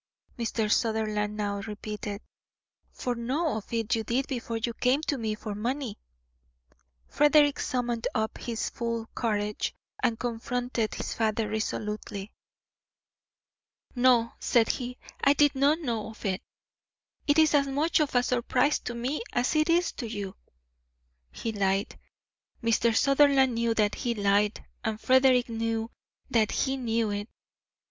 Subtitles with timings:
[0.35, 0.71] Mr.
[0.71, 2.23] Sutherland now repeated.
[2.91, 5.99] "For know of it you did before you came to me for money."
[7.07, 12.31] Frederick summoned up his full courage and confronted his father resolutely.
[13.93, 16.41] "No," said he, "I did not know of it.
[17.27, 20.35] It is as much of a surprise to me as it is to you."
[21.31, 21.99] He lied.
[22.63, 22.97] Mr.
[22.97, 25.91] Sutherland knew that he lied and Frederick knew
[26.31, 27.29] that he knew it.